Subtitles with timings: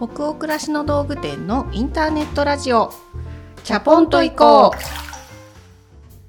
[0.00, 2.90] 北欧暮らしの道具店のインターネットラジオ。
[3.64, 4.70] チャポンと行こ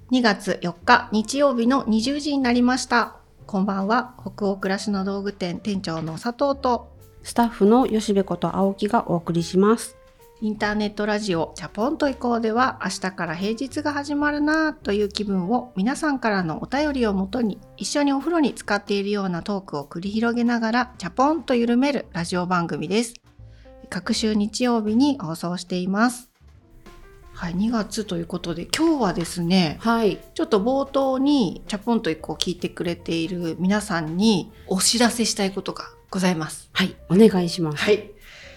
[0.10, 0.14] う。
[0.14, 3.16] 2月4日日曜日の20時になりました。
[3.48, 4.14] こんばんは。
[4.20, 6.92] 北欧暮らしの道具店店長の佐藤と
[7.24, 9.96] スタッフの吉部こと青木がお送りします。
[10.42, 23.14] インターネットラジオチャポンと行こうでは明日から平日が始まるなという気分を皆さんからのお便りをもとに一緒にお風呂に使っているようなトークを繰り広げながらチャポンと緩めるラジオ番組です。
[23.92, 26.32] 各週日曜日に放送しています。
[27.34, 36.70] はい、2月ということで今日はですね、はい、ちょっと冒頭にチャポンと一個聞いてくれている皆さんにお知らせしたいことがございます。
[36.72, 37.84] はい、お願いします。
[37.84, 38.12] はい。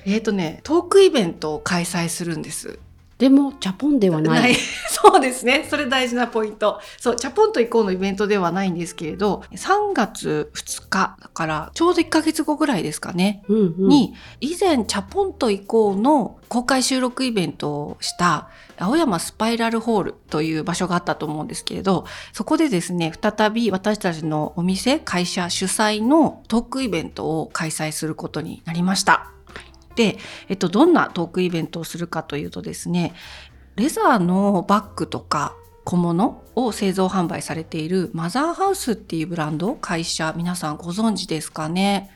[0.07, 2.79] えっ、ー、とね、トークイベントを開催するんです。
[3.19, 4.55] でも、チャポンではない。
[4.91, 5.67] そうですね。
[5.71, 6.81] それ大事なポイント。
[6.99, 13.45] そう、チャポンと行こうのイベントではないんですけれど、3月2日だから、ちょうど1ヶ月後ぐらいですかね。
[13.49, 18.49] うんうん、に、以前、チャポンと行こうの公開収録イベントをした
[18.79, 29.34] 青山スパイラルホールという場所があったと思うんですけれど、そこでですね、再び私たちのお店、会社主催のトークイベントを開催することになりました。
[30.03, 33.15] えっと、どんなトークイベントをするかというとですね、
[33.77, 42.11] レザーのバッグとか小物を製造販売されているマザーハウスっていうブランド会社皆さんご存知ですかね？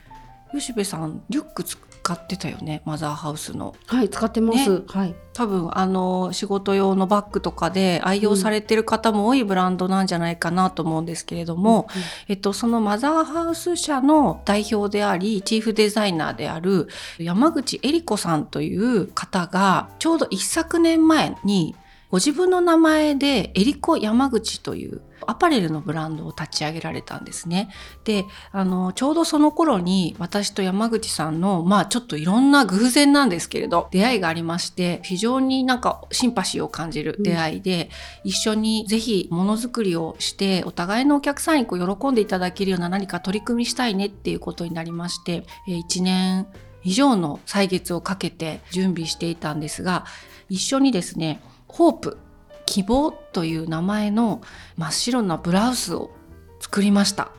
[0.51, 1.63] 吉部さんリュック
[2.09, 3.75] 使ってたよねマザーハウスの。
[3.85, 5.15] はい使ってます、ね、はい。
[5.33, 16.87] 多分あの仕事用のバッグとかで愛用されてる方も多いブランドなんじゃないかなと思うんですけれども、うんうん、えっと、そのマザーハウス社の代表でありチーフデザイナーである
[17.19, 21.75] 山口恵里子さんという方がちょうど一昨年前に
[22.09, 27.69] ご自分の名前でエリコ山口というアパレルのブランドを立ち上げられたんですね。
[28.03, 37.89] で、あの、ちょうどその頃に私と山口さんの、まあちょっといろんな偶然なんですけれど、出会いがありまして、非常になんかシンパシーを感じる出会いで、
[38.23, 46.47] うん、一緒にぜひものづくりをして、お互いのお客さんにこう喜んでいただけるような何か取り組みしたいねっていうことになりまして、1年
[46.83, 50.05] 以上の歳月をかけて準備していたんですが、
[50.49, 52.17] 一緒にですね、ホープ
[52.69, 54.41] 希望という名前の
[54.77, 56.11] 真っ白なブラウスを
[56.59, 57.31] 作りました。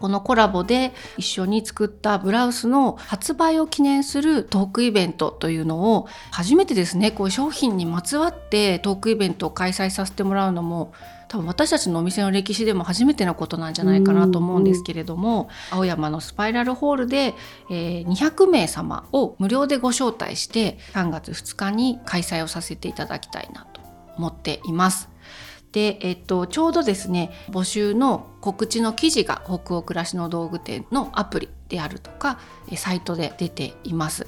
[0.00, 7.10] このコラボで一緒に作ったブラウスの発売を記念するトークイベントというのを初めてですね。
[7.10, 10.94] こう商品にまつわってトークイベントを開催させてもらうのも
[11.28, 17.34] 多分私たちのお店の歴史でも初めてのことなんじゃないかなと思うんですけれども青山のスパイラルホールで、
[17.70, 23.73] え、200名様を無料でご招待して3月2日に開催をさせていただきたいなと。
[24.16, 25.08] 思っています。
[25.72, 32.38] で、えっと、ちょうどですね募集の告知の記事が北欧暮らしの道具店のアプリであるとか
[32.76, 34.26] サイトで出ています。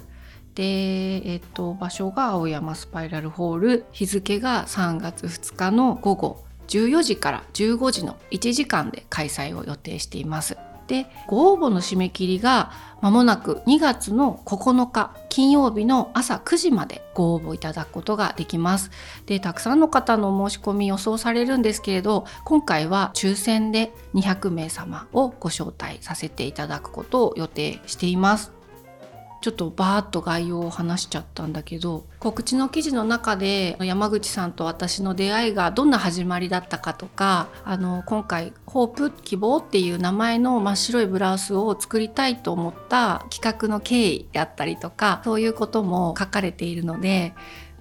[0.56, 10.56] で、えっと、場所が青山スパイラルホール日付が3月2日の午後14時から15時の1時間で開催を予定しています。
[10.86, 12.70] でご応募の締め切りが
[13.00, 18.90] まもなく2月の9日金曜日の朝9時までご応募いただくことができます。
[19.26, 28.55] でたくさんの方の申し込み予想されるんですけれど今回は抽選で200名様をご招待させていただくことを予定しています。
[29.46, 47.32] ちょっとバーッと概要を話しちゃったんだけど告知の記事の中で山口さんと私の出会いがどんな始まりだったかとかあの今回「ホープ希望」っていう名前の真っ白いブラウスを作りたいと思った企画の経緯であったりとかそういうことも書かれているので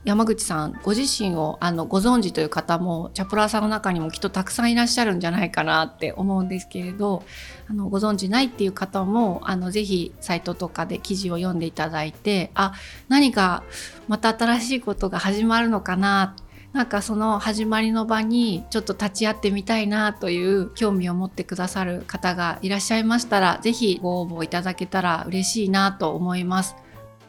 [0.05, 7.23] 山口さんご自身をあのご存知という方もチャプラーさんの中にもきっとたくさんいらっしゃるんじゃないかなって思うんですけれど
[7.67, 12.73] あのご存知ないっていう方もあのぜひサイトとかで記事を読んでいただいてあ
[13.09, 13.63] 何か
[14.07, 16.35] また新しいことが始まるのかな
[16.71, 26.75] なんかその始まりの場にちょっと立ち会ってみたいなという興味を持ってくださる方がいらっしゃいましたら是非ご応募いただけたら嬉しいなと思います。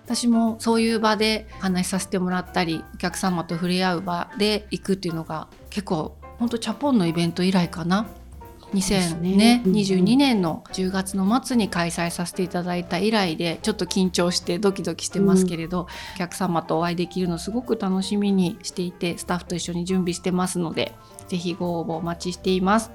[0.06, 8.06] 私もそういう場で話させてもらったりお客様と触れ合う場で行くっていうのが結構ほんとチャポンのイベント以来かな。
[8.72, 9.62] 2022、ね。
[9.64, 15.88] 22年の10月の末に開催させていただいた以来でちょっと緊張してドキドキしてますけれど、うん、お
[16.18, 20.94] 客様とお会いできるのすごく楽しみにしていてスタッフと一緒に準備してますので
[21.28, 22.92] 是非ご応募お待ちしています。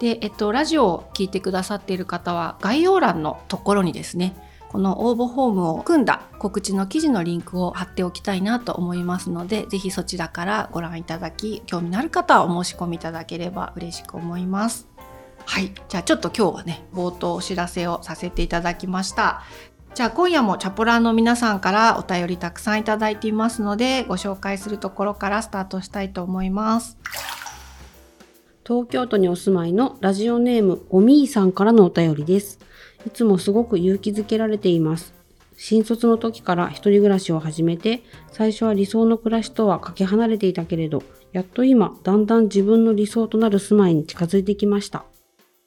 [0.00, 4.34] で、えっと、ラジオを聴いてくださっている方は概要欄のところにですね
[4.74, 14.88] この応募フォームを組んだ告知の記事のリンクを貼っておきたいなと思いますので、ぜひそちらからご覧いただき、興味のある方はお申し込みいただければ嬉しく思います。
[15.46, 15.72] はい。
[15.88, 19.44] じゃあちょっと今日はね、冒頭お知らせをさせていただきました。
[19.94, 26.98] じゃあ今夜もチャポラーの皆さんからお便りたくさんいただいていますのでご紹介するところからスタートしたいと思います。
[28.66, 32.58] 東京都にお住まいのラジオネームおみーさんからのお便りです。
[33.06, 35.14] いつもすごく勇気づけられています。
[35.56, 38.02] 新卒の時から一人暮らしを始めて、
[38.32, 41.02] 最初は理想の暮らしとはかけ離れていたけれど、
[41.32, 45.04] やっと今、だんだん自分の理想となる住まいに近づいてきました。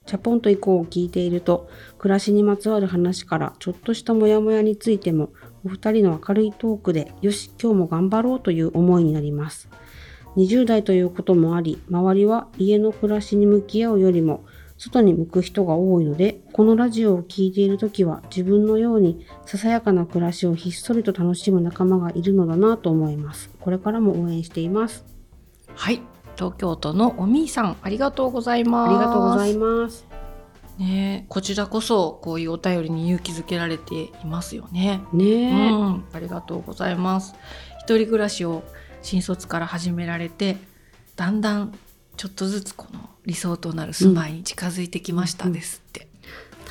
[0.06, 5.30] チャポンと以降を聞いていると、暮らしにまつわる話からちょっとしたモヤモヤについても、
[5.66, 9.69] お二人の明るいトークで、よし、今日も頑張ろうという思いになります。
[10.38, 14.45] 20代ということもあり、周りは家の暮らしに向き合うよりも、
[14.77, 23.50] 外に向く人が多いので、このラジオを聴いているときは自分のようにささやかな暮らしをひっそりと楽しむ仲間がいるのだなと思います。
[23.59, 25.03] これからも応援しています。
[25.74, 26.01] はい、
[26.35, 28.89] 東京都のおみーさんありがとうございます。
[28.91, 30.06] ありがとうございます。
[30.77, 35.01] ねえこちらこそこういうお便りに勇気づけられていますよね。
[35.12, 35.25] ね
[35.69, 37.33] え、うん、ありがとうございます。
[37.81, 38.63] 一人暮らしを
[39.01, 40.57] 新卒から始められて、
[41.15, 41.74] だんだん
[42.17, 46.07] ちょっとずつこの理想となる住まいに近づいてきましたですって。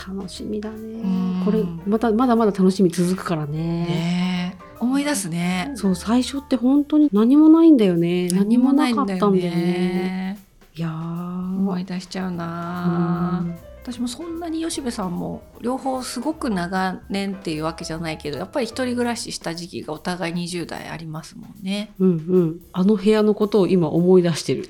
[0.07, 1.43] 楽しみだねん。
[1.45, 3.87] これ、また、まだまだ楽しみ続くからね。
[3.87, 5.73] ねえ思い出すね。
[5.75, 8.29] そう、最初って本当に何もないんだよね。
[8.29, 9.41] 何もなかったんだよね。
[9.41, 10.39] ね。
[10.75, 11.37] いやー。
[11.57, 13.45] 思い出しちゃうな。
[13.83, 21.93] 私もそんなに吉部さんも両方すごく長年っていうわけじゃないけどやっぱり一人暮らしした時期がお互い20代ありますもんね。
[22.01, 22.61] うんうん。
[22.73, 24.69] あの部屋のことを今思い出してる。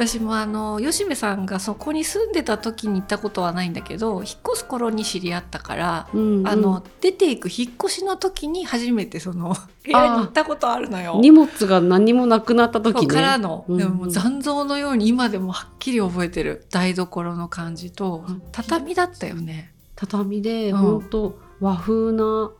[0.00, 9.54] 私もあの吉部さんがそこに住んでた時に行ったことはないんだけど引っ越す頃に知り合ったから、うんうんあの出ていく引っ越しの時に初めてその
[9.84, 11.18] 部屋に行ったことあるのよ。
[11.20, 13.06] 荷物が何もなくなった時ね。
[13.06, 19.72] からの、うんうんでも残像のように今でもはっきり覚えてる台所の感じとうん畳だったよね。
[19.96, 22.50] 畳で、うんほんと和風な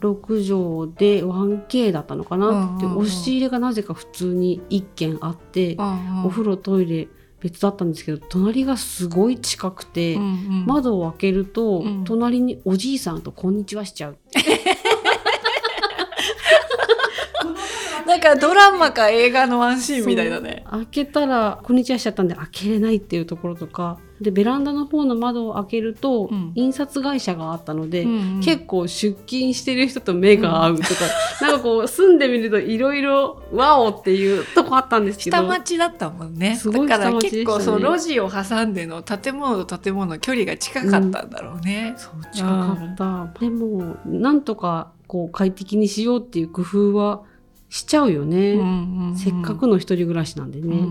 [0.00, 2.78] 6畳で 1K だったのかな、うんうんうん。
[2.78, 5.76] で押し入れがなぜか普通に1軒あって、
[6.24, 7.08] お風呂トイレ
[7.40, 10.66] 別だったんですけど隣がすごい近くて、うんうん。
[10.66, 12.04] 窓を開けると、うん。
[12.04, 14.18] 隣におじいさんと「こんにちは」しちゃう。
[18.06, 20.64] なんかドラマか映画のワンシーンみたいだね。
[20.70, 23.98] 開けたら「こんにちは」しちゃったんで開けれないっていうところとか。
[24.20, 26.52] でベランダの方の窓を開けると、うん。
[26.54, 28.40] 印刷会社があったので、うんうん。
[28.40, 30.88] 結構出勤してる人と目が合うとか、
[31.42, 35.36] なんかこう住んでみるといろいろワオっていうとこあったんですけど。
[35.36, 36.56] 下町だったもんね。
[36.56, 41.94] すごいだから結構そう路地を挟んでの建物と建物の距離が近かったんだろうね。
[41.98, 47.20] そう近かった、でもなんとかこう快適にしようっていう工夫は
[47.76, 49.16] しちゃうよね、うんうんうん。
[49.16, 50.88] せっかくの一人暮らしなんでね、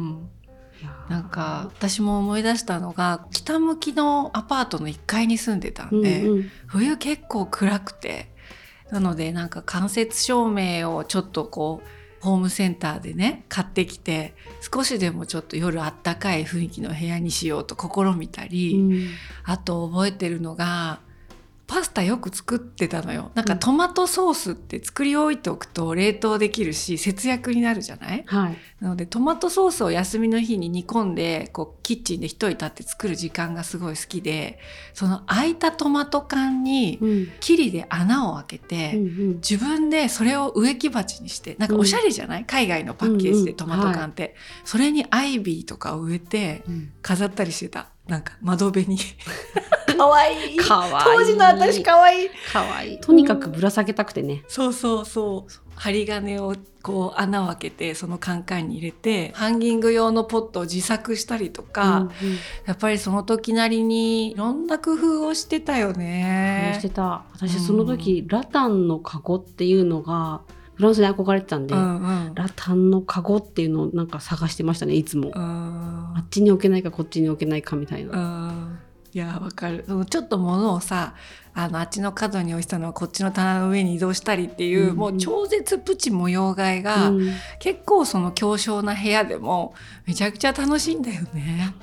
[1.10, 6.52] なんか私も思い出したのが北向きのアパートの1階に住んでたんで、うんうん。
[6.68, 8.30] 冬結構暗くて
[8.92, 14.36] なのでなんか間接照明をちょっとこうホームセンターでね買ってきて
[14.72, 19.08] 少しでもちょっと夜あったかい雰囲気の部屋にしようと試みたり、うん。
[19.44, 21.00] あと覚えてるのが
[21.68, 23.32] パスタよく作ってたのよ。
[23.34, 28.24] なんかトマトソースって作り置いておくと冷凍できるし節約になるじゃない？
[28.28, 28.58] はい。
[28.80, 34.60] なのでトマトソースを休みの日に煮込んでこうキッチンで一人立って作る時間がすごい好きで
[34.94, 37.28] その空いたトマト缶にうん。
[37.40, 39.36] キリで穴を開けて、うんうん。
[39.36, 46.92] 自分でそれを植木鉢にしてなんかおしゃれじゃない、海外のパッケージでトマト缶って、それにアイビーとかを植えてうん。
[47.02, 48.98] 飾ったりしてたなんか窓辺に。
[49.98, 50.56] かわい。
[50.56, 50.90] いかわい。
[50.90, 52.26] い当時の私かわい。
[52.26, 52.96] いかわい。
[52.96, 54.44] いとにかくぶら下げたくてね。
[54.48, 55.52] そうそうそう。
[55.76, 62.10] 針金をこう穴を開けてそのカンカンに入れてハンギング用のポットを自作したりとか、うんうん。
[62.66, 66.82] やっぱりその時なりにいろんな工夫をしてたよしてね。
[66.94, 67.24] た。
[67.34, 70.42] 私その時、ラタンのカゴっていうのが
[70.76, 72.36] フランスに憧れてたんで、うんうん。
[72.36, 78.80] ラタンのカゴっていうのをなんか探してましたねいつも、うんあっちに置けないかこっちに置けないかみたいな、うん。
[79.14, 79.86] いやわかる。
[80.10, 81.16] ちょっと物をさ
[81.58, 87.32] あのあっちの角に置いてたのはこっちの棚の上に移動したりっていう、うんもう超絶プチ模様替えが、うん。
[87.60, 89.74] 結構その強小な部屋でも
[90.06, 91.74] めちゃくちゃ楽しいんだよね。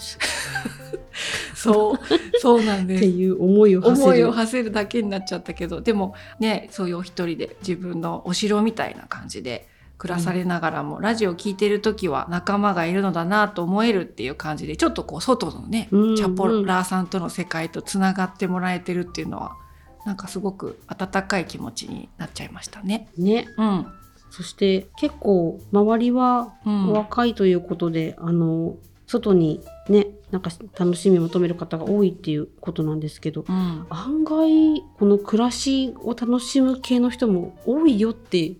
[1.55, 1.99] そう
[2.39, 2.99] そうなんです。
[2.99, 4.09] っていう思いを馳せる。
[4.09, 9.69] 思いを馳せるだけになっちゃったけどでもねそういうお一人で自分のお城みたいな感じで
[10.03, 19.57] 暮らされながらも、ラジオ聞いてる時は仲間がいるのだなと思えるっていう感じでちょっとこう外のね、うんチャポラーさんとの世界とつながってもらえてるっていうのは
[20.05, 23.09] なんかすごく温かい気持ちになっちゃいましたね。
[23.17, 23.47] ね。
[23.57, 23.87] うん、
[24.31, 33.87] そして結構周りは若いということで、あの外にねなんか楽しみを求める方が多いっていうことなんですけどうん。
[33.91, 38.53] 案外この暮らしを楽しむ系の人も多いよって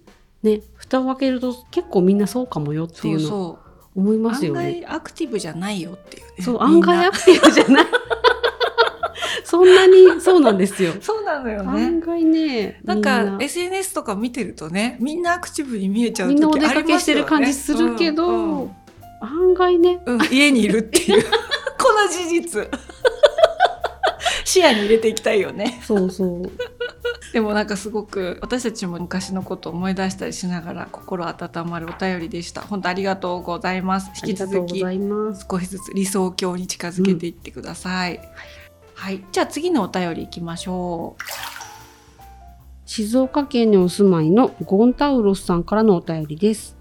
[0.43, 3.59] ね蓋を開けると結構みんなそうかもよっていうのそ
[3.97, 4.81] う思います案よね。
[4.83, 6.45] 外アクティブじゃないよっていうね。
[6.45, 7.87] そう案外アクティブじゃない
[9.53, 10.95] そんなにそうなんですよ。
[11.03, 11.85] そうなのよね。
[11.85, 13.45] 案外ねなんかみんな。
[13.45, 17.25] SNS とか見てるとねみんなアクティブに見えちゃうみんなお出時ありますよね。
[17.25, 18.71] かけしてる感じするけど、うんうん。
[19.21, 20.01] 案外ね。
[20.07, 21.23] うん家にいるっていう。
[21.79, 22.67] この事実。
[24.47, 25.83] 視野に入れていきたいよね。
[25.87, 26.51] そうそう。
[27.35, 32.63] でもなんかすごく私たちも昔のことを思い出したりしながら心温まるお便りでした。
[32.63, 34.11] 本当ありがとうございます。
[34.25, 34.81] 引き続き。
[34.81, 38.62] 少しずつ理想郷に近づけていってください、はい
[39.03, 41.23] はいじゃあ次のお便りいきましょう
[42.87, 46.77] 静岡県にお住まいのゴンタウロスさんからのお便りです。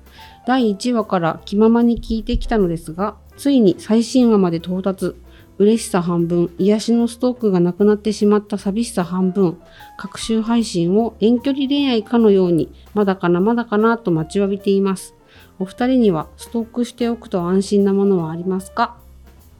[0.45, 5.15] 第1話から気ままに聞いてきたのですが、ついに最新話まで到達。
[5.57, 9.59] 嬉しさ半分、癒しのストークがなくなってしまった寂しさ半分、
[9.97, 15.15] 各週配信を遠距離恋愛かのように、まだかなまだかなと待ちわびています。
[15.57, 19.00] お二人にはストックしておくと安心なものはありますか？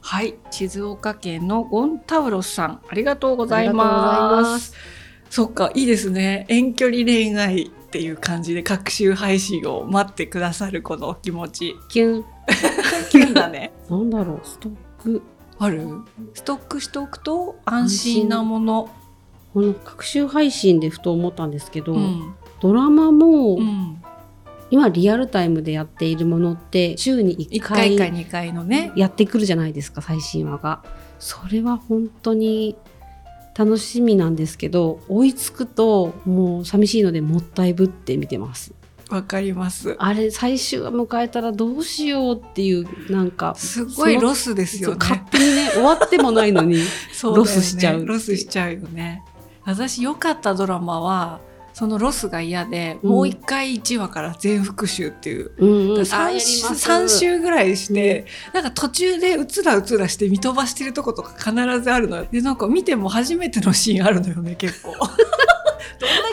[0.02, 3.74] はい静岡県のゴンタウロスさんありがとうございま
[4.42, 4.72] ます。
[4.72, 4.76] す
[5.30, 6.46] そっかいいですね。
[6.50, 11.76] 遠距離恋愛っていう感じで各週配信を待ってくださるこのお気持ち。
[11.88, 12.26] キュン。
[13.10, 13.72] キュンだね。
[13.90, 15.22] なんだろう、ストック。
[15.58, 15.88] ある？
[16.34, 18.90] ストックしておくと安心なもの。
[19.54, 22.34] この各週配信でふと思ったんですけど、うん。
[22.60, 24.01] ドラマも、うん
[24.72, 28.92] 今リアルタイムでやっているものって週に1 1回回か2回のね。
[28.96, 30.84] やってくるじゃないですか最新話が。
[31.20, 32.76] それは本当に
[33.56, 38.74] 楽しみなんですけど追いつくともう寂しいのでもったいぶって見てます。
[39.10, 39.98] わかります。
[40.00, 46.84] あれ最終話迎えたらどうしようっていうなんかすごいロスですよそう勝ね手にね終わってもないのに ね。
[47.24, 48.06] ロスしちゃう。
[48.06, 49.22] ロスしちゃうよね。
[49.66, 51.42] 私良かったドラマは
[51.74, 53.10] そのロスが嫌で、うん。
[53.10, 55.52] もう一回1話から全復習っていう。
[55.58, 56.76] うんうん、あやり3ま週す。
[56.76, 62.28] 三週ぐらいして、なんか途中でうつらうつらして見飛ばしてるとことか必ずあるのよ。
[62.32, 64.92] でなんか見ても初めてのシーンあるのよね結構。
[64.98, 65.16] どんだ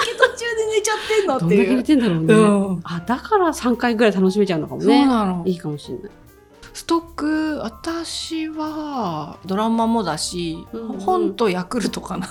[0.05, 2.81] け途中で寝ちゃってんのどんだけ見っていう、てんだろうね、うん。
[2.85, 5.43] あだから3回ぐらい楽しめちゃうのかもそうねなの。
[5.47, 6.11] いいかもしれない。
[6.73, 11.01] ストック私はドラマもだし、うんうん。
[11.01, 12.29] 本とヤクルトかな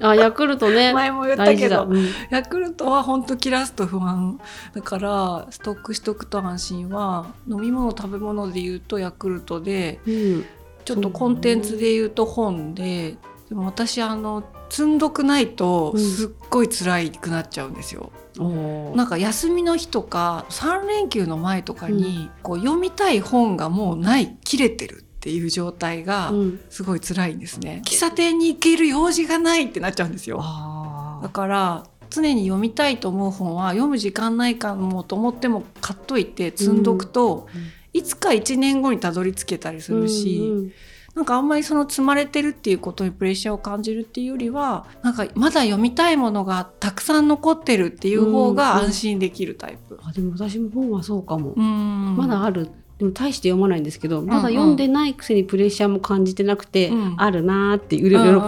[0.00, 0.92] あヤクルトね。
[0.94, 1.84] 前も言ったけど。
[1.84, 2.08] うん。
[2.30, 4.40] ヤクルトは本当切らすと不安
[4.74, 10.44] だからストックしとくと安心は飲み物食べ物で言うとヤクルトでうん。
[10.84, 13.16] ちょっとコンテンツで言うと本で
[13.48, 16.00] でも私あの積んどくないとうん。
[16.00, 18.12] すっごい辛くなっちゃうんですよ。
[18.38, 18.96] おー。
[18.96, 26.60] なんか休みの日とか3連休の前とかに、こう読みたい本がもうない切れてるっていう状態がうん。
[26.70, 27.82] すごい辛いんですね。
[27.84, 30.38] 喫茶店に行ける用事がないってなっちゃうんですよ。
[30.40, 37.60] あだから常に読みたいと思う本は読む時間ないかもと思っても買っといて積んどくと、うん
[37.94, 40.72] いつか1年後にたどり着けたりするし、うんうん。
[41.14, 49.98] なんかあんまりその積まれてるっていうことにプレッシャーを感じるっていうよりはなんかまだ読みたいものがたくさん残ってるっていう方が安心できるタイプ。
[50.04, 52.16] あでも私も本はそうかも、うん。
[52.16, 57.14] まだあるでも大して読まないんですけどまだ読んでないくせにプレッシャーも感じてなくて、うん。
[57.16, 58.04] あるなーって喜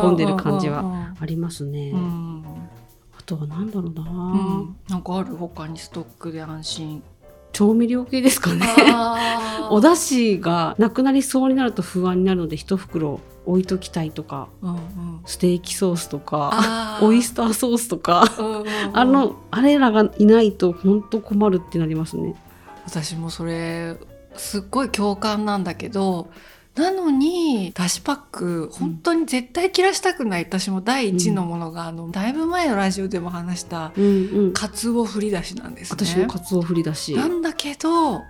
[0.08, 1.14] んでる感じはは。
[1.20, 2.44] ありますね、うん。
[3.16, 4.76] あとはなんだろうな、うん。
[4.88, 7.02] なんかある他にストックで安心。
[7.52, 8.66] 調味料系ですかね。
[9.70, 14.80] お出汁がなくなりそうになると不安になるので一袋置いときたいとかうんうん。
[15.26, 18.24] ステーキソースとかオイスターソースとか
[18.92, 22.34] あのあれらがいないと本当困るってなりますね。
[22.86, 23.96] 私もそれ
[24.36, 26.30] すっごい共感なんだけど
[26.76, 34.52] なのにだしパック本当に絶対切らしたくない、私も第一のものが、あのだいぶ前のラジオでも話したうんうん。
[34.52, 35.96] かつお振り出しなんですね。
[36.06, 37.14] 私もカツオ振りだし。
[37.14, 38.22] なんだけど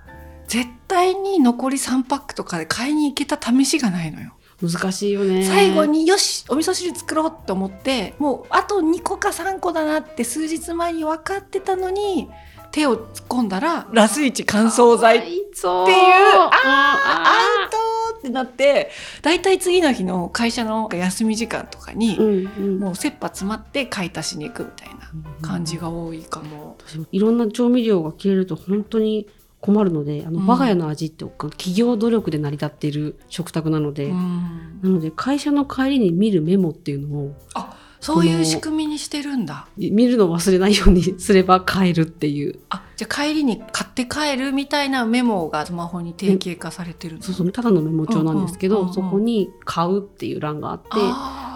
[0.49, 4.33] 絶対に残り3パックとかで買いに行けた試しがないのよ。
[4.63, 5.45] 難しいよね。
[5.45, 12.29] 最後によしお味噌汁作ろうって思ってもうあと2個か3個だなって数日前に分かってたのに
[12.73, 18.91] 手を突っ込んだらラスイチ乾燥剤っていうああアウトってなって
[19.23, 22.79] 大体次の日の会社の休み時間とかに、うんうん。
[22.79, 25.11] もう切羽詰まって買い足しに行くみたいな
[25.47, 26.77] 感じが多いかも。
[26.87, 29.27] 私もいろんな調味料が切れると本当に
[29.61, 37.35] 困るので、あの、うん我が家の味って企業努力で成り立っている食卓なので、うんなので会社の帰りに見るメモっていうのを
[38.01, 39.67] そういう仕組みにしてるんだ。
[39.77, 42.59] 見るのを忘れないようにすれば買えるっていう。
[42.71, 48.95] あ、じゃあ帰りに買って帰るみたいなメモがスマホに定型化されてるそうそうただのメモ帳なんですけど、うんうんうんうん。
[48.95, 50.89] そこに「買う」っていう欄があって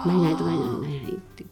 [0.05, 1.45] 何々と何々何々って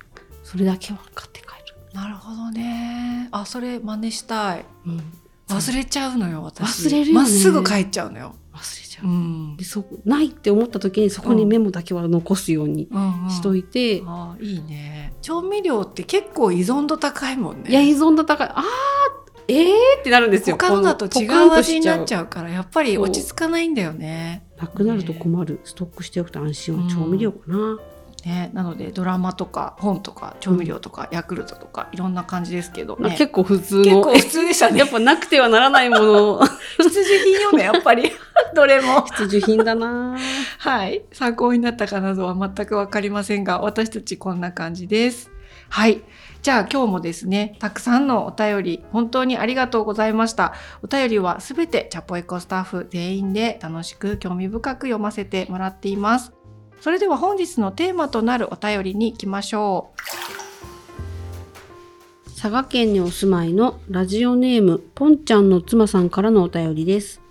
[0.44, 1.54] それだけは買って帰
[1.94, 3.30] なるほどね。
[3.32, 4.60] あ、それ真似したい。
[4.60, 5.04] る、うん、
[5.50, 6.88] 忘れちゃうのよ、私。
[6.88, 7.14] 忘れるよね。
[7.14, 8.36] まっすぐ帰っちゃうのよ。
[8.54, 9.58] 忘れちゃう、うん。
[9.58, 9.64] で。
[9.64, 13.24] そないって思った時にそこにメモだけは残すようにうん。
[13.26, 15.14] うんしといて、あーいいね。
[15.22, 17.70] 調味料って結構依存度高いもんね。
[17.70, 18.48] いや依存度高い。
[18.50, 18.64] あー
[19.50, 20.00] えー？
[20.00, 20.56] ってなるんですよ。
[20.58, 24.46] 他のだと違う味になっしちゃうからやっぱり落ち着かないんだよね。
[24.58, 27.78] なくなると困る、ストックしておくと安心は調味料かな、
[28.26, 33.16] ねなのでドラマとか本とか調味料とかヤクルトとかいろんな感じですけどね。
[33.18, 34.90] 結構普通の結構普通でしたね やっ。
[34.90, 36.40] ぱなくてはならないもの
[36.78, 38.12] 必需品よねやっぱり
[38.56, 39.02] どれも。
[39.06, 40.18] 必需品だな
[40.60, 41.04] はい。
[41.12, 45.32] 参考になったかなどは全くわかりませんが、私たちこんな感じです。
[45.70, 46.02] はい。
[46.42, 50.54] じゃあ今日もですね、たくさんのお便り、本当にありがとうございました。
[50.84, 56.32] お便りはすべてチャポエコスタッフ全員で楽しく興味深く読ませてもらっています。
[56.84, 60.02] それでは本日のテーマとなるお便りに行きましょう
[62.28, 67.22] 佐賀県にお住まいのラジオネームポンちゃんの妻さんからのお便りです。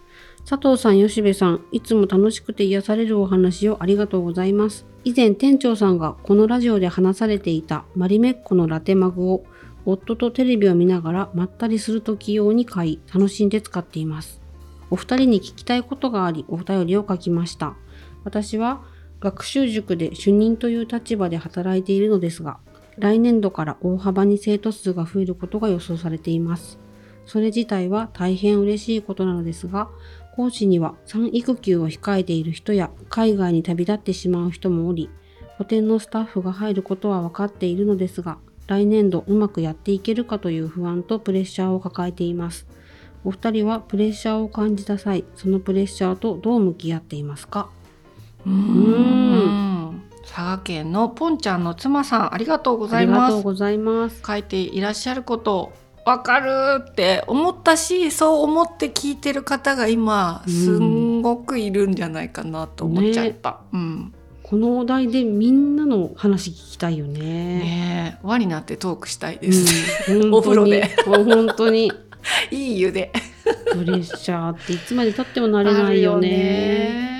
[0.48, 4.86] 佐藤さん吉部さんいつも楽しくて癒されるお話をありがとうございます。
[5.04, 9.44] 以前店長さんがこのラジオで話されていたマリメッコのラテマグを
[9.84, 14.40] 夫とテレビを見ながらまったりする時用に買い楽しんで使っています。
[14.88, 17.74] お二人に聞きたいことがありお便りを書きました。
[18.24, 18.80] 私は
[19.22, 22.58] 学習塾で主任という立場で働いているのですが
[22.98, 26.78] 来年度から大幅に生徒数が増えることが予想されています。
[27.24, 29.88] それ自体は大変嬉しいことなのですが、
[30.34, 35.08] 講師には産育休を控えている人や海外に旅立ってしまう人もおり、
[35.56, 42.66] 補填のスタッフが入ることは分かっているのですが、来年度うまくやっていけるかという不安とプレッシャーを抱えています。
[43.24, 47.70] お二人はプレッシャーを感じた際、そのプレッシャーとどう向き合っていますか？
[48.46, 48.50] う。
[48.50, 50.02] ん。
[50.22, 53.34] 佐賀県のポンちゃんの妻さん、ありがとうございありがます。
[53.34, 54.22] とうございます。
[54.26, 55.72] 書いていらっしゃること
[56.04, 63.60] わかるって思ったしそう思って聞いてる方が今うんすんごくいるんじゃないかなと思っちゃった。
[63.72, 64.12] うん、
[64.42, 67.20] このお題でみんなの話聞きたいよね。
[67.20, 70.12] ねえ輪になってトークしたいです。
[70.12, 71.92] うん、 お風呂で本当に本当に
[72.50, 73.12] いい湯で。
[73.72, 77.11] プレッシャーっていつまでたってもなれないよね。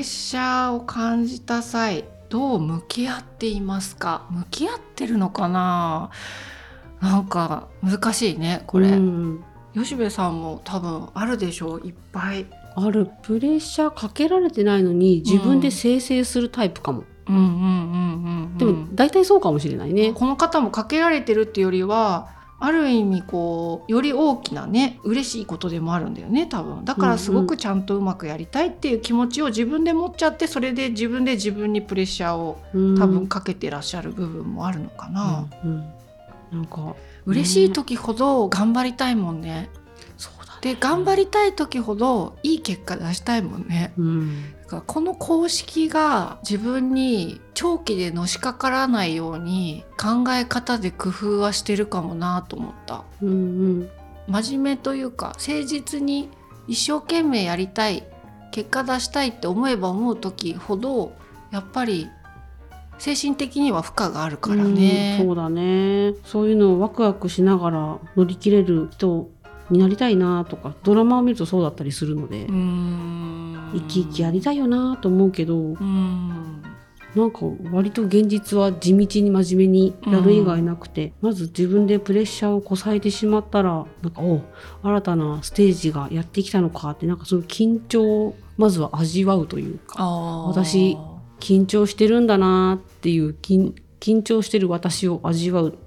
[0.00, 4.26] レッシャーを感じた際どう向き合っていますか？
[4.30, 6.10] 向き合ってるのかな？
[7.02, 8.88] なんか難しいねこれ。
[8.88, 11.80] うん吉部さんも多分あるでしょう？
[11.80, 12.46] いっぱい。
[12.76, 17.04] あるプレッシャーかけられてないのに自分で生成するタイプかも。
[17.28, 17.50] うんうんうん
[18.52, 20.14] うん、でも大体そうかもしれないね。
[20.14, 26.84] この方もかけられてるっていうよりはある意味こうより大きなね嬉しいことでもあるんだよね多分。
[26.84, 32.98] だからすごくちゃんとうまくやりたいっていう気持ちを自分で持っちゃってそれで自分で自分にプレッシャーをうん。
[32.98, 36.58] 多分かけてらっしゃる部分もあるのかな、うんうん。
[36.58, 36.94] なんか。
[37.26, 39.70] 嬉しい時ほど頑張りたいもんね。
[40.60, 43.94] で頑張りたい時ほどいい結果出したいもんね。
[43.96, 44.44] うん。
[44.52, 53.04] だからこの公式が自分に長期でのしかからないように考え方で工夫はしてるかもなと思った。
[53.20, 53.32] うんう
[53.82, 53.90] ん。
[54.28, 56.28] 真面目というか誠実に
[56.68, 58.04] 一生懸命やりたい
[58.52, 61.12] 結果出したいって思えば思う時ほど
[61.50, 62.08] やっぱり
[62.98, 65.18] 精神的には負荷があるからね。
[65.20, 66.14] うんそうだね。
[66.24, 69.28] そういうのをワクワクしながら乗り切れる人
[69.70, 73.29] になりたいなとかドラマを見るとそうだったりするので、うーん
[73.72, 76.62] 生き生きやりたいよなと思うけどうん。
[77.14, 77.40] なんか
[77.72, 84.42] 割と現実は地道に真面目にやる以外なくて、まず自分でプレッシャーをこさえてしまったらなんかお
[84.82, 90.96] 新たなステージがやってきたのかってなんかその緊張をまずは味わうというか私
[91.40, 95.78] 緊張してるんだなっていう緊緊張してる私を味わう。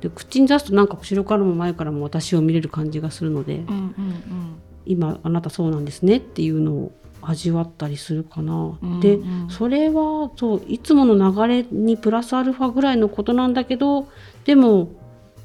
[0.00, 8.78] で口に出すとなんか後ろからも前からも私を見れる感じがするのでうんうん今あなたそうなんですねっていうのを味わったりするかな。
[8.80, 9.42] うんでうん。
[9.42, 14.08] うんそれはそういつもの流れにプラスアルファぐらいのことなんだけど
[14.44, 14.90] でも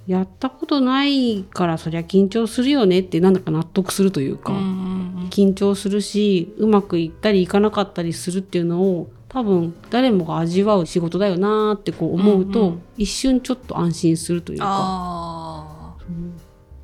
[0.07, 5.27] やったことないからそりゃ緊張するよねってなんだか納得するというか、うんうんうん。
[5.29, 12.81] 緊張するしうまくいったりいかなかったりするっていうのを多分誰もが味わう仕事だよなーってこう思うと、うんうん。
[12.97, 14.65] 一瞬ちょっと安心するというか。
[14.69, 15.95] あ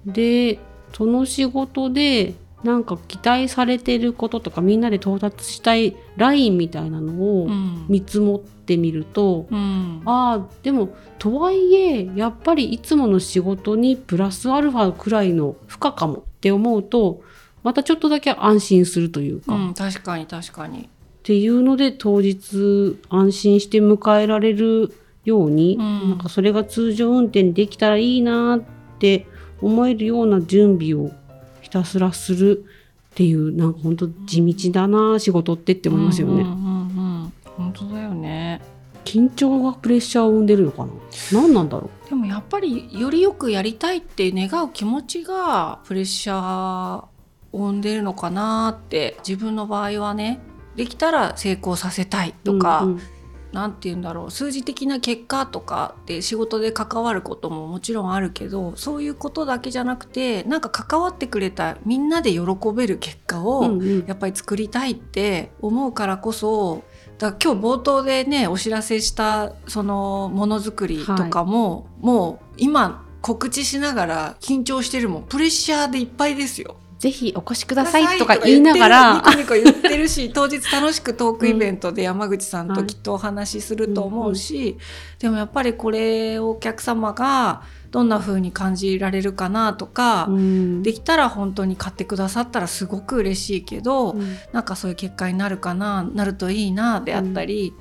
[0.05, 0.59] で
[0.93, 7.85] その仕事でなんか期待されてることとかみんなで到達したいラインみたいなのをうん。
[7.87, 10.01] 見積もってみると、うん。
[10.05, 17.21] ああでもとはいえやっぱりいつもの仕事にプラスアルファくらいの負荷かもって思うと
[17.63, 20.89] またちょっとだけ安心するというか、っうん、確かに確かに。
[21.23, 24.93] ていうので当日安心して迎えられる
[25.25, 26.09] ように、うん。
[26.09, 28.61] なんかそれが通常運転できたらいいなっ
[28.99, 29.27] て
[29.61, 31.11] 思えるような準備を
[31.69, 32.65] ひたすらする
[33.11, 36.33] っていうなんか本当地道だな仕事ってって思いますよね。
[36.33, 36.53] うんうんうん
[37.23, 37.33] うん。
[37.45, 38.61] 本当だよね。
[39.05, 40.91] 緊張がプレッシャーを生んでるのかな？
[41.31, 47.09] 何なんだろでもやっぱりよりよくやりたいって願う気持ちがプレッシャーを
[47.53, 50.39] 生んでるのかなって自分の場合はね。
[50.75, 53.01] できたら成功させたいうとか、うんうん
[53.51, 62.39] なんて言うんだろう数字的な結果とかって仕事で関わることももちろんあるけどそういうことだけじゃなくてなんか関わってくれたみんなで喜
[62.75, 66.83] べる結果を、やっぱり作りたいって思うからこそ
[67.17, 75.23] だから今日冒頭でねお知らせしたそのものづくりとかも、もう今告知しながら緊張してるもん。
[75.23, 76.77] プレッシャーでいっぱいですよ。
[76.99, 79.13] ぜひお越しくださいとか言いながら。
[79.15, 84.77] ニコニコ言ってるし 当日楽しくトークイベントで山口さんときっとお話しすると思うし、
[85.17, 90.83] でもやっぱりこれをお客様がどんな風に感じられるかなとか、うん。
[90.83, 94.35] できたら本当に買ってくださったらすごく嬉しいけど、うん。
[94.51, 97.73] なんかそういう結果になるかななるといいなであったり、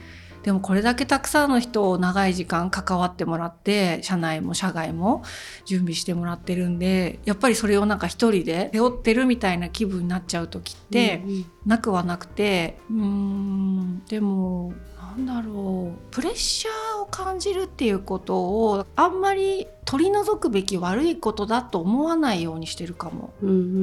[0.49, 5.23] でもこれだけたくさんの人を長い時間関わってもらって社内も社外も
[5.67, 23.35] 準備してもらってるんでやっぱりそれをなんか一人で背負ってるみたいな気分になっちゃう時ってうんなくはなくてうーんでもなんだろうプレッシャーを感じるっていうことをあんまり取り除くべき悪いことだと思わないようにしてるかも。
[23.43, 23.83] うんうんうんう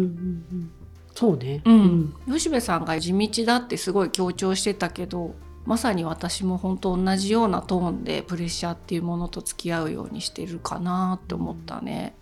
[0.55, 0.71] ん
[1.13, 1.61] そうね。
[1.63, 12.15] うん吉部さんが地道だってすごい強調してたけどまさに私も本当同じようなトーンでプレッシャーっていうものと付き合うようにしてるかなって思ったね。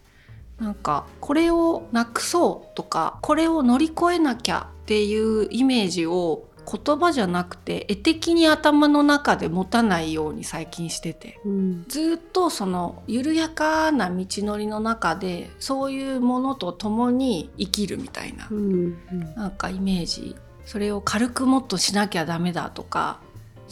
[0.60, 11.42] なんかこれをなくそうとかこれを乗り越えなきゃっていうイメージを言葉じゃなくて絵的に頭の中で持たないように最近してて。
[11.44, 11.86] うん。
[11.90, 18.48] ずっとその緩やかな道のりの中でそういうものと共に生きるみたいな。
[18.50, 19.36] うんうん。
[19.36, 20.36] なんかイメージ。
[20.66, 23.20] それを軽くもっとしなきゃダメだとか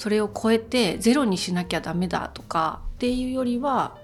[0.02, 4.00] それを超えてゼロにしなきゃダメだとかっていうよりは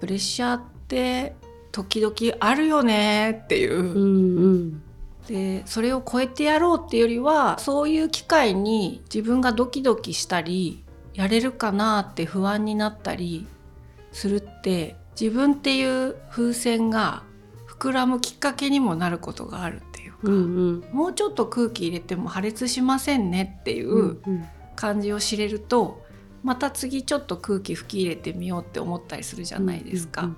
[0.00, 1.36] プレッシャーって
[1.70, 4.82] 時々あるよねっていう、うんうん。
[5.28, 10.82] でそれを超えてやろうっていうよりはそういう機会に自分がドキドキしたり
[11.14, 13.46] やれるかなって不安になったり
[14.10, 17.22] するって自分っていう風船が
[17.68, 20.84] 膨らむきっかけにもなることがあるっていうか、うんうん。
[20.92, 24.44] もうちょっと空気入れても破裂しませんねっていううん
[24.80, 26.02] 感じを知れると
[26.42, 30.22] また次ちょっと空気吹き入れてみようって思ったりするじゃないですか。
[30.22, 30.36] うん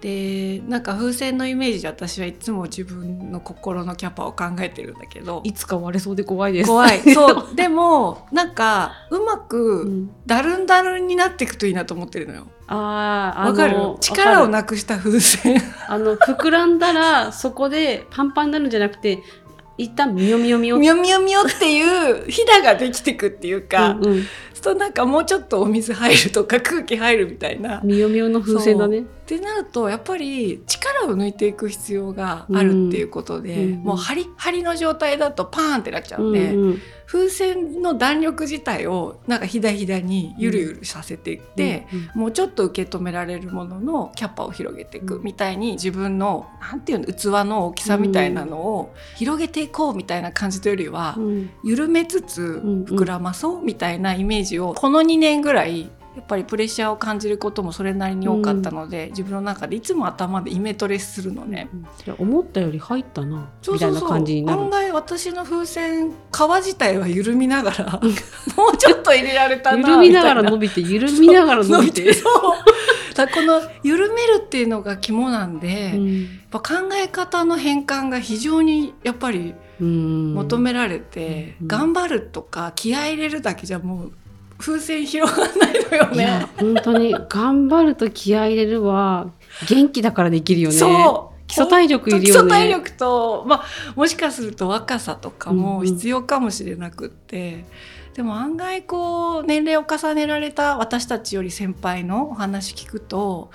[0.00, 5.42] でなんか風船のイメージで私はいつも自分の心のキャパを考えてるんだけど。
[5.44, 6.68] いつか割れそうで怖いです。
[6.68, 7.00] 怖い。
[7.12, 7.54] そう。
[7.54, 10.10] でもなんかうまうくん。
[10.24, 12.46] だるんだるんになっていくといいなと思ってるのよ。
[12.66, 13.76] ああ、あわかる？
[13.76, 15.60] の力をなくした風船。
[15.86, 19.22] あの膨らんだらそこでパンパンになるんじゃなくて
[19.80, 24.22] 一旦ミヨミヨミヨみよみよみよっていうひだができてくっていうか、うんうん。
[24.52, 27.80] そうなんかもうちょっとお水入るとか空気入るみたいな。
[27.82, 28.98] ミヨミヨの風船だね。
[28.98, 45.22] ってなるとやっぱり力を抜いていく必要があるっていうことで、うんもう針針の状態だとパーンってなっちゃううんで、うん風船の弾力自体をなんかひだひだにゆるゆるさせていって、うんもうちょっと受け止められるもののキャパを広げていくうん。
[45.24, 51.50] みたいに自分のなんていうの器の大きさみたいなのを広げていこうみたいな感じというよりは、うん。
[51.64, 61.68] 緩めつつん膨らまそうみたいなイメージをこの2年ぐらいやっぱりプレッシャーを感じることもそれなりに多かったので、自分の中でいつも頭でイメトレするのね。
[62.04, 63.48] いや思ったより入ったな。
[63.72, 64.62] みたいな感じになる。
[64.62, 64.70] 案。
[64.70, 66.14] 外私の風船皮
[66.56, 68.00] 自体は緩みながら
[68.56, 72.12] もうちょっと入れられたな緩みながら伸びて緩みながら伸びて。
[72.12, 80.34] そうだこの緩めるっていうのが肝なんで、やっうんぱ考え方の変換が非常にやっぱりうん。
[80.34, 81.68] 求められて、うん。
[81.68, 84.12] 頑張るとか気合い入れるだけじゃもう
[84.60, 86.46] 風船広がらないのよね。
[86.58, 89.30] 本当に頑張ると気合い入れるは
[89.68, 90.76] 元気だからできるよね。
[90.76, 93.64] そう基礎体力いるよね基礎体力と、まあ、
[93.96, 97.64] もしかすると若さとかもうんうん必要かもしれなくって、
[98.14, 103.50] でも案外こう年齢を重ねられた私たちより先輩のお話聞くと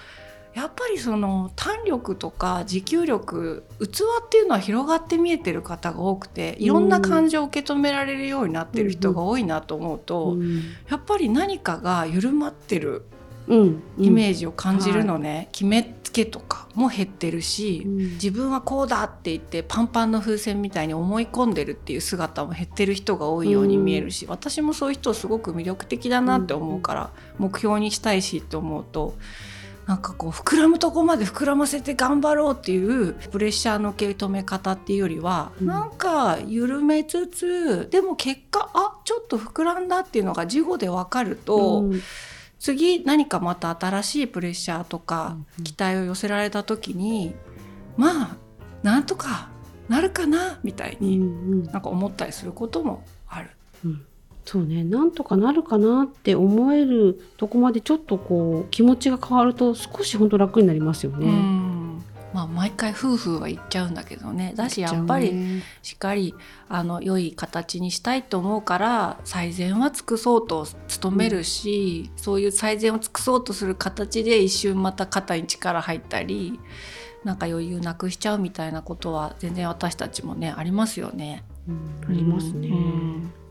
[0.56, 10.62] やっぱりその胆力とか持久力器っていうのは広がって見えてる方が多くていろんな感情を受け止められるようになってる人が多いなと思うと、うん。
[10.90, 13.04] やっぱり何かが緩まってる
[13.48, 13.84] うん。
[14.00, 17.98] イメージを感じるのね、決めつけとかも減ってるし、うん。
[18.14, 29.16] 自分はこうだって言ってパンパンの風船みたいに思い込んでるっていう姿も減ってる人が多いように見えるし、私もそういう人すごく魅力的だなって思うから、目標にしたいしって思うと
[29.86, 41.82] なんかこう膨らむとこまで膨らませて頑張ろうっていうプレッシャーの受け止め方っていうよりは、うんなんか緩めつつでも結果あちょっと膨らんだっていうのが事後で分かると。
[41.82, 42.02] うん
[42.58, 47.36] 次何かまた新しいプレッシャーとかうん期待を寄せられた時に、
[47.96, 48.38] まあ
[48.82, 49.50] なんとか
[49.88, 53.52] なるかなみたいうんにうんなんか思ったりすることもある。
[53.84, 54.06] うん
[54.46, 61.28] そうねなんとかなるかなって思えるとこまでちょっとこう気持ちが変わると少し本当楽になりますよね。
[61.28, 61.66] うん
[62.36, 66.36] まあ毎回夫婦は言っちゃうんだけどねだしやっぱりねしっかり
[66.68, 70.68] あの良い形にしたいと思うから最善は尽くそうと
[71.02, 76.60] 努めるし、そういう最善を尽くそうとする形で一瞬また肩に力入ったり
[77.24, 81.46] なんか余裕なくしちゃうみたいなことは全然私たちもねありますよね。
[81.70, 82.68] うんありますね。
[82.68, 83.45] うんだ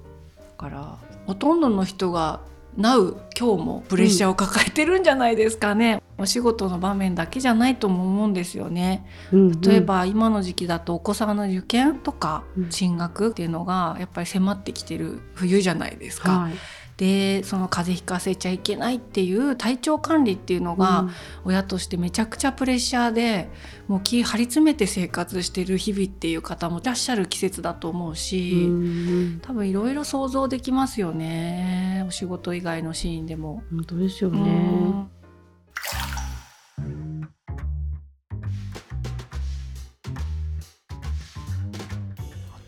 [0.54, 2.40] からほとんどの人が
[2.76, 9.06] なう今日もプレッシャーを抱えてるんじゃないですかね、お仕事の場面だけじゃないとも思うんですよね。
[9.32, 12.70] うん例えば今の時期だとお子さんの受験とかうん。
[12.70, 16.54] 進学っていうのがやっぱり迫ってきてる冬じゃないですか、はい
[16.96, 21.10] でその風邪ひかせちゃいけないっていう体調管理っていうのが、うん。
[21.44, 23.50] 親としてめちゃくちゃプレッシャーで
[23.88, 29.40] もう気張り詰めて生活してる日々っていう方もいらっしゃる季節だと思うし、うん。
[29.42, 32.04] 多分いろいろ想像できますよね。
[32.06, 33.62] お仕事以外のシーンでも。
[33.70, 35.14] 本当ですようね。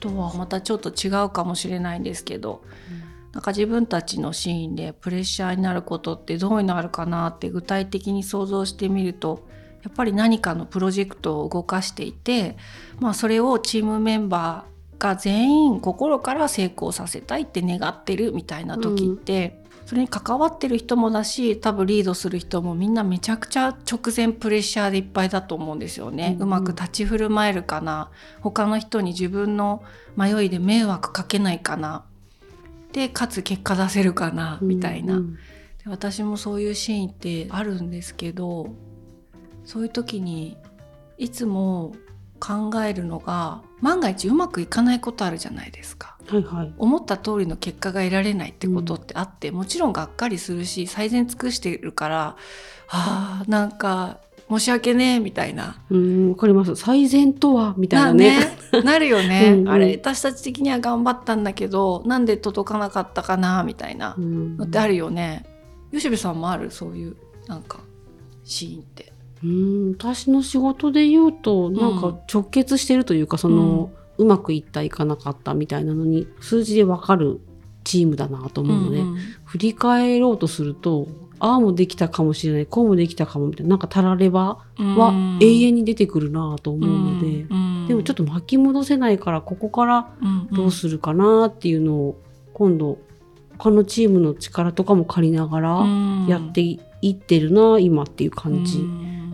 [0.01, 2.63] とはまたちょっと違うかもしれないんですけど
[3.37, 9.47] なんか自分たちのシーンでプレッシャーになることってどういうのあるかなって具体的に想像してみると
[9.83, 12.57] やっぱり何かのプロジェクトを動かしていて、
[12.99, 26.37] まあ、それをチームメンバーが全員心から成功させたいって願ってるみたいな時って、それに関わってる人もだし多分リードする人もみんなめちゃくちゃ直前プレッシャーでいっぱいだと思うんですよね。
[26.39, 26.43] うん。
[26.45, 28.09] うまく立ち振る舞えるかな。
[28.41, 29.85] 他の人に自分の
[30.17, 32.03] 迷いで迷惑かけないかな
[32.97, 38.75] でかつ結果出せるかなみたいな、うんで私もそういうシーンってあるんですけど
[39.67, 40.57] そういう時に
[41.19, 41.95] いつも
[42.41, 46.17] 考えるのが万が一うまくいかないことあるじゃないですか。
[46.27, 46.75] はいはい。
[46.79, 52.37] 思った通りの結果が得られないってことってあって、もちろんがっかりするし最善尽くしているから
[52.89, 55.83] あーなんか申し訳ねえみたいな。
[55.91, 56.77] うんわかります。
[56.77, 58.39] 最善とはみたいななね。
[58.73, 65.45] ねなるよね うんうんあれ私たち的には頑張ったんだけどなんで届かなかったかなみたいなうんのってあるよね。
[65.93, 66.71] 吉部さんもある？
[66.71, 67.17] そういう
[67.49, 67.81] なんか
[68.45, 69.13] シーンって。
[69.45, 77.41] うん私の仕事で言うとなんか直結してるというか、その、うまくいったいかなかったみたいなのに数字でわかる
[77.85, 81.07] チームだなと思うので、うんうん振り返ろうとすると
[81.39, 87.47] ああもできたかもしれないこうもできたかもみたいななんかたらればは永遠に出てくるなと思うので、
[87.89, 90.11] でもちょっと巻き戻せないからここから
[90.53, 92.21] どうするかなっていうのを
[92.55, 92.99] 今度
[93.59, 95.87] 他のチームの力とかも借りながら
[96.29, 98.85] やっていってるな今っていう感じ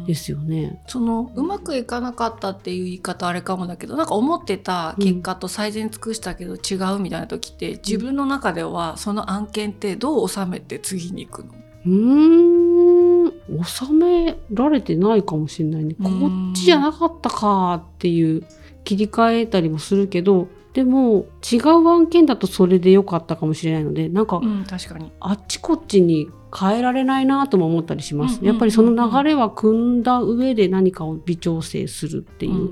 [0.06, 0.82] ですよね。
[0.88, 11.54] そのうまくいかなかったっていう言い方あれかもだけどなんか思ってた結果と最善尽くしたけど違うみたいな時って、自分の中ではその案件ってどう収めて次に行くの？
[11.86, 13.32] うん
[13.64, 15.94] 収められてないかもしれないね。
[15.94, 18.44] こっちじゃなかったかっていう
[18.84, 25.12] 切り替えたりもするけどでも違う案件だとそれで良かったかもしれないのでなんかうん確かに。
[25.20, 28.42] あっちこっちに変えられないなとも思ったりします。
[28.42, 32.70] やっぱりその流れは組んだ上で何かを微調整するっていう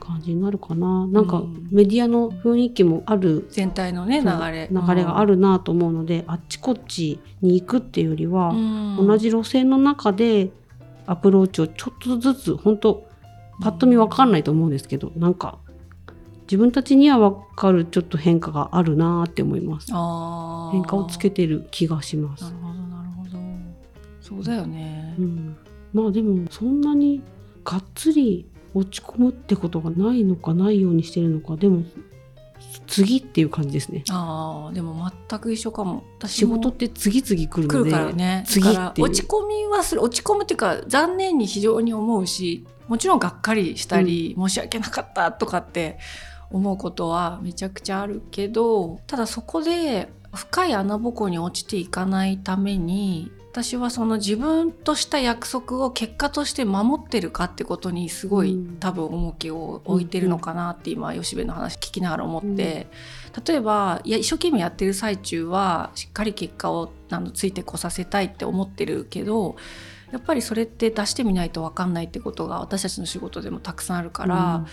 [0.00, 1.06] 感じになるかな。
[1.06, 10.50] なんかうんメディアの雰囲気もある全体のね流れ流れがあるなと思うので、あっちこっちに行くっていうよりは、うん同じ路線の中で
[11.06, 13.06] アプローチをちょっとずつ本当
[13.60, 15.58] パッと見わかんないと思うんですけど、なんか
[16.50, 19.86] 自分たちにはわかるちょっと変化があるなって思います。
[19.92, 20.72] あー。
[20.72, 22.42] 変化をつけてる気がします。
[22.42, 22.56] なる。
[22.56, 23.38] ほどなるほど。
[24.20, 25.14] そうだよね。
[25.16, 25.56] う、ん、
[25.92, 27.22] まあでもそんなに
[27.64, 31.54] がっつり落ち込むってことがないのかないようにしてるのか。
[31.54, 31.84] でも
[32.88, 34.02] 次っていう感じですね。
[34.10, 36.02] ああでも全く一緒かも。
[36.26, 38.42] 仕事って次々来るので来るからね。
[38.48, 40.02] 次って落ち込みはする。
[40.02, 46.00] 落ち込むっていうか残念に非常に思うしもちろんがっかりしたり、申し訳なかったとかって
[46.50, 58.76] 思うことはめちゃくちゃあるけどただそこで深い穴ぼこに落ちていかないために私はその自分とした約束を結果として守ってるかってことにすごい、うん。
[58.78, 62.86] 多分重きを置いてるのかなって今吉部の話聞きながら思って、
[63.44, 69.56] 例えばいや一生懸命やってる最中はしっかり結果をあのついてこさせたいって思ってるけど
[70.12, 74.64] やっぱりそれって出してみないと分かんないってことが私たちの仕事でもたくさんあるから、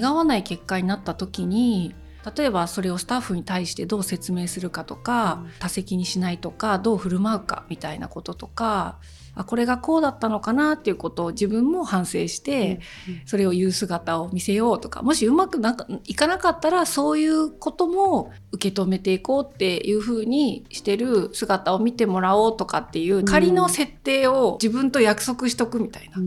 [0.00, 1.94] 願わない結果になった時に
[2.36, 5.50] 例えばそれをスタッフに対してどう説明するかとか、うん。
[5.58, 8.98] 多責にしないとかどう振る舞うかみたいなこととか
[9.34, 12.80] あこれがこうだったのかなっていうことを自分も反省して、
[13.24, 26.18] それを言う姿を見せようとかもしうまくなんかいかなかったらそういうことも受け止めていこうっていうふうにしてる姿を見てもらおうとかっていう仮の設定を自分と約束しとくみたいな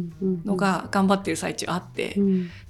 [0.43, 2.15] のが頑張ってる最中あって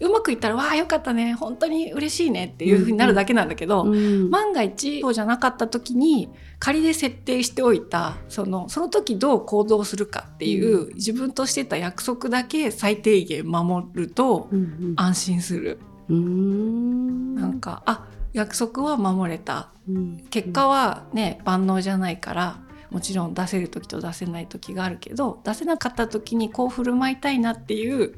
[0.01, 4.29] う、まくいったら「わあよかったね本当に嬉しいね」っていうふうになるだけなんだけど、うん。
[4.29, 14.93] 万が一そうじゃなかった時に仮で設定しておいたそのその時どう行動するかっていう、自分としてた約束だけ最低限守るとうんうん。
[14.95, 17.35] 安心する、うーん。
[17.35, 19.69] なんかあ約束は守れた。
[19.87, 20.25] うん。
[20.29, 28.15] 結果はね万能じゃないからもちろん出せる時と出せない時があるけど出せなかった時にこう振る舞いたいなっていう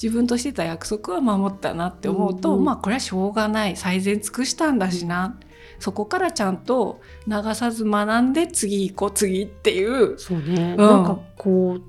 [0.00, 2.64] 自分としてた約束は守ったなって思うと、うんうん。
[2.64, 3.76] まあこれはしょうがない。
[3.76, 5.38] 最善尽くしたんだしな、
[5.82, 10.16] そこからちゃんと流さず学んで次行こう次っていう。
[10.16, 10.76] そうね、ん。
[10.76, 11.82] なんかこう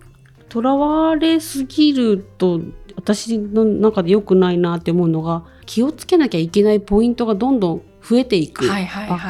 [0.50, 2.60] とらわれすぎると
[2.96, 8.74] 私の中で良くないなって思うのが気をつけなきゃいけないポイントがどんどん増えていくば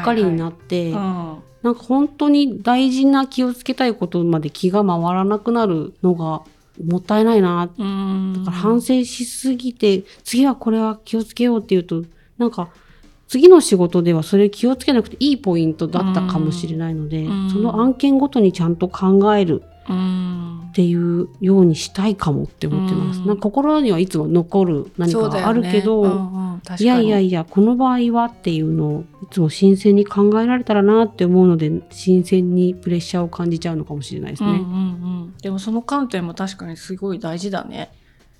[0.01, 1.43] っかりになって、うん。
[1.61, 6.43] なんか本当に大事な気をつけたいことまで気が回らなくなるのが
[6.81, 7.69] もったいないな。
[7.77, 12.03] うんだから反省しすぎて、次はこれは気をつけようっていうと
[12.37, 12.69] なんか
[13.27, 17.49] 次の仕事ではそれ気をつけなくていいポイントだったかもしれないので、うん。
[17.49, 20.69] その案件ごとにちゃんと考えるうん。
[20.69, 23.19] っていうようにしたいかもって思ってます。
[23.19, 23.27] うん。
[23.27, 26.43] なんか心にはいつも残る何かがあるけど、うんうん。
[26.79, 34.49] いやいやいやこの場合はっていうのをいつも新鮮に考えられたらなって思うので新鮮にプレッシャーを感じちゃうのかもしれないですね。
[34.49, 34.63] うんうんう
[35.25, 37.91] ん、でもその観点も確かにすごい大事だね。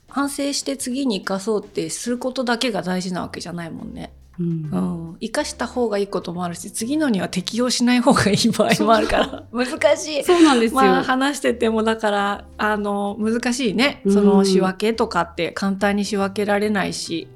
[0.08, 4.46] 反省して次に生かそうってすることだけが大事なわけじゃないもんね、うん。
[4.46, 9.44] うん、生かした方がいいこともあるし次のには適用しない方がいい場合もあるから。
[9.54, 10.24] 難しい。
[10.24, 10.82] そうなんですよ。
[10.82, 14.02] まあ話しててもだからあの難しいね。
[14.06, 14.14] うん。
[14.14, 17.28] その仕分けとかって簡単に仕分けられないし。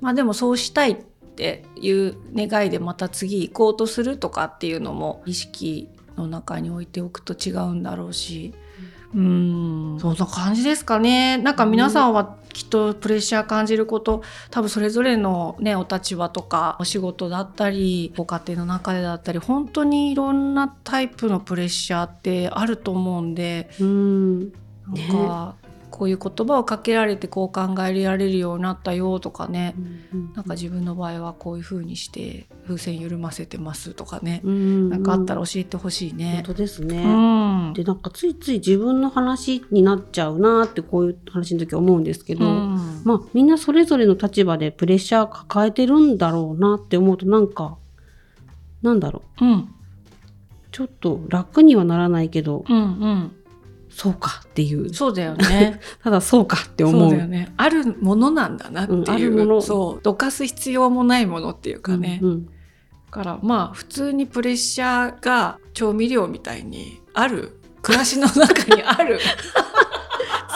[0.00, 0.96] まあでもそうしたいっ
[1.36, 8.52] ていう願いでまた次行こうとするとかっていうのも意識の中に置いておくと違うんだろうし。
[9.01, 11.36] うん、そんな感じですかね。
[11.38, 24.40] なんか皆さんはきっとプレッシャー感じること、多分それぞれのね、お立場とか、お仕事だったり、ご家庭の中でだったり、本当にいろんなタイプのプレッシャーってあると思うんで、うん。
[24.40, 24.52] なん
[25.10, 25.54] か、
[25.92, 29.74] こういう言葉をかけられてこう考えられるようになったよとかね、
[30.34, 36.36] なんか自分の場合はこういう風にして風船緩ませてますとかね、うんなんかあったら教えてほしいね。
[36.36, 36.54] 本。
[36.54, 37.04] 当ですね。
[37.04, 37.08] う
[37.70, 37.72] ん。
[37.74, 43.02] でなんかついつい自分の話になっちゃうなってこういう話の時は思うんですけど、うん。
[43.04, 47.76] まあみんなそれぞれの立場でプレッシャー抱えてるんだろうなって思うとなんか
[48.80, 49.44] なんだろう。
[49.44, 49.68] うん。
[50.72, 53.36] ちょっと楽にはならないけどうんうん
[53.94, 55.80] そうかっていうそうだよね。
[56.02, 57.52] ただそうかって思そううだよね。
[57.56, 62.18] あるものなんだなってうんあいう、るものそう、どかす必要もないものっていうかね。
[62.22, 62.46] うんうん
[63.12, 69.20] だからまあ普通にプレッシャーが調味料みたいにある暮らしの中にある。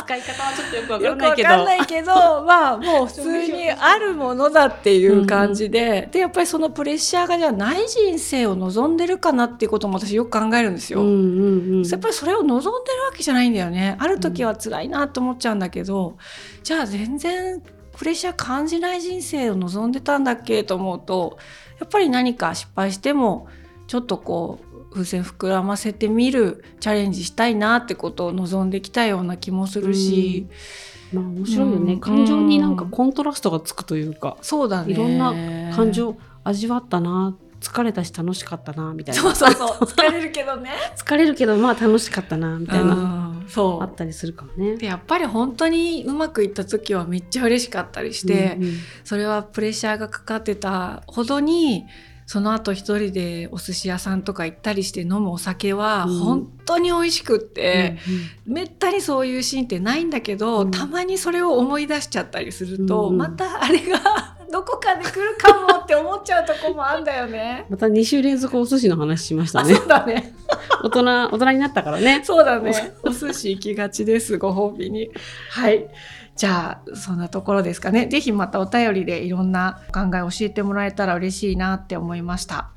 [0.06, 2.14] 使い方はちょっとよくわよくわかんないけど、
[2.46, 11.00] まあもう普通にあるものだっていう感じで、でやっぱりそのプレッシャーがじゃあない人生を望んでるかなっていうことも私よく考えるんですよ。
[11.00, 11.82] うんうんうん。
[11.82, 13.96] やっぱりそれを望んでるわけじゃないんだよね。
[13.98, 16.16] ある時は辛いなと思っちゃうんだけど、
[16.62, 17.60] じゃあ全然
[17.96, 21.38] プレッシャー感じない人生を望んでたんだっけと思うと
[21.80, 23.48] やっぱり何か失敗しても
[23.86, 30.46] ちょっとこう風船膨らませてみるチャレンジしたいなってことを望んできたような気もするし、
[31.12, 32.00] まあ面白いよね、うん。
[32.00, 34.92] 感情になんかコントラストがつくというか、そうだね。
[34.92, 35.34] いろんな
[35.76, 39.20] 感情味わったな疲れたし楽しかったなみたいな。
[39.20, 39.68] そうそうそう。
[39.84, 40.70] 疲れるけどね。
[40.96, 43.44] 疲れるけどまあ楽しかったなみたいな、うん。
[43.48, 43.82] そう。
[43.82, 44.76] あったりするかもね。
[44.76, 48.72] でやっぱり本当にうまくいった時はめっちゃ嬉しかったりして、うんうん。
[49.04, 51.84] それはプレッシャーがかかってたほどに
[52.26, 56.18] その後一人でお寿司屋さんとか行ったりして飲むお酒はうん。
[56.18, 57.98] 本当に美味しくって、
[58.44, 60.70] めったにそういうシーンってないんだけど、うん。
[60.72, 63.16] たまにそれを思い出しちゃったりすると、うん。
[63.16, 67.66] またあれがどこかで来るかもって思っちゃうとこもあんだよね。
[67.70, 69.74] また2週連続お寿司の話しましたあね。
[69.74, 70.32] そうだね。
[70.84, 72.22] 大人、大人になったからね。
[72.24, 72.94] そうだね。
[73.02, 75.10] お寿司行きがちです、ご褒美に。
[75.50, 75.86] はい。
[76.36, 78.06] じゃあ、そんなところですかね。
[78.06, 82.70] ぜひまたお便りでいろんな考えを教えてもらえたら嬉しいなって思いました。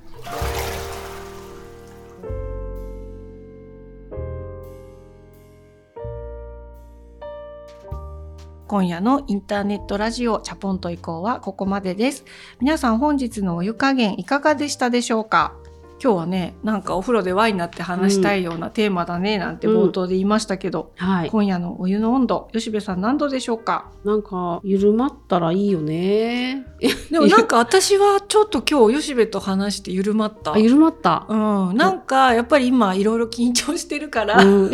[8.70, 12.24] 今夜のインターネットラジオチャポンと以降はここまでです。
[12.60, 15.56] 皆さん本日のお湯加減いかがでしたでしょうか？
[16.02, 21.32] 今日はね、なんかお風呂でワインになって話したいようなテーマだねなんて冒頭で言いましたけど、はい。
[21.32, 23.92] 今夜のお湯の温度、吉部さん何度でしょうか？
[24.06, 26.64] なんか、緩まったらいいよね。
[27.10, 30.54] でもなんか私はちょっと今日吉部と話して緩まった。
[30.54, 31.26] あ、緩まった。
[31.28, 34.72] うん、なんかやっぱり今いろいろ緊張してるから、うん。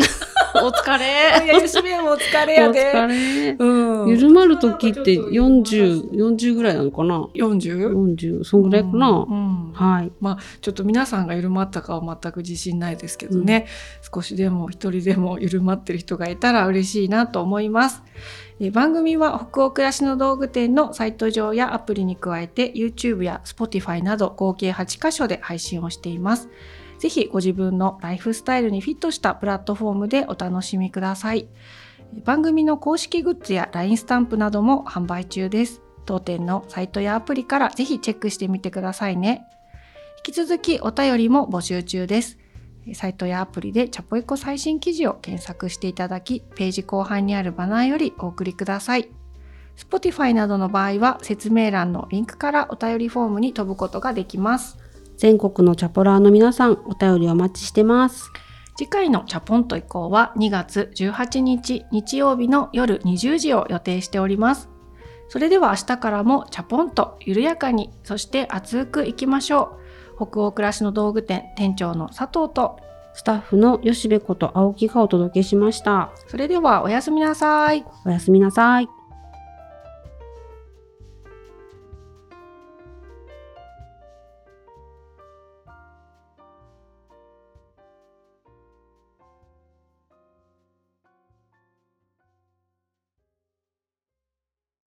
[0.63, 1.59] お疲いれ。
[2.11, 2.91] お疲れやおで。
[2.93, 3.55] 疲れ。
[3.59, 7.91] うん、緩まる時って40、40ぐらいなのかな？40?
[7.91, 10.11] 40、そんぐらいかな、うんはい。
[10.19, 13.65] まあちょっと皆さんが緩まったかは全く自信ないですけどね、
[14.13, 18.03] 少しでも一人でも緩まってる人がいたら嬉しいなと思います。
[18.59, 26.49] えー番組は北欧暮らしの道具店のサイト上やアプリに加えて YouTube や Spotify など合計8箇所で配信をしています。
[26.99, 31.47] ぜひご自分のライフスタイルにフィットしたプラットフォームでお楽しみください。
[32.23, 35.81] 番組の公式グッズや LINE スタンプなども販売中です。
[36.05, 39.45] 当店のサイトやアプリからぜひチェックしてみてくださいね。
[40.25, 42.37] 引き続きお便りも募集中です。
[42.93, 49.09] サイトやアプリでチャポイコ最新記事を検索していただき、ページ後半にあるバナーよりお送りください。
[49.75, 54.77] Spotify などの場合は説明欄のリンクからお便りフォームに飛ぶことができます。
[55.17, 58.31] 全国のチャポラーの皆さん、お便りお待ちしてます。
[58.77, 64.69] 次回のチャポンと以降は2月18日日曜日の夜20時を予定しております。
[65.29, 69.77] それでは明日からもチャポンと緩やかに、そして熱くいきましょ
[70.19, 70.27] う。
[70.27, 72.77] 北欧暮らしの道具店店長の佐藤と、
[73.13, 76.11] スタッフの吉部こと青木がお届けしました。
[76.27, 77.85] それではおやすみなさい。
[78.05, 78.94] おやすみなさい。